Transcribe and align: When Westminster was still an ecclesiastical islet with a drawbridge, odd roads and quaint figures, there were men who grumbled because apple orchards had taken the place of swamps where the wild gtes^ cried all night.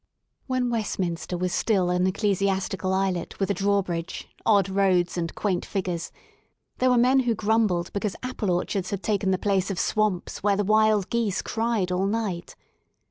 When 0.47 0.71
Westminster 0.71 1.37
was 1.37 1.53
still 1.53 1.91
an 1.91 2.07
ecclesiastical 2.07 2.91
islet 2.91 3.39
with 3.39 3.51
a 3.51 3.53
drawbridge, 3.53 4.27
odd 4.47 4.67
roads 4.67 5.15
and 5.15 5.35
quaint 5.35 5.63
figures, 5.63 6.11
there 6.79 6.89
were 6.89 6.97
men 6.97 7.19
who 7.19 7.35
grumbled 7.35 7.93
because 7.93 8.15
apple 8.23 8.49
orchards 8.49 8.89
had 8.89 9.03
taken 9.03 9.29
the 9.29 9.37
place 9.37 9.69
of 9.69 9.79
swamps 9.79 10.41
where 10.41 10.57
the 10.57 10.63
wild 10.63 11.11
gtes^ 11.11 11.43
cried 11.43 11.91
all 11.91 12.07
night. 12.07 12.55